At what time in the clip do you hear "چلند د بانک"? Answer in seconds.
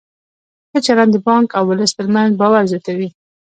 0.85-1.47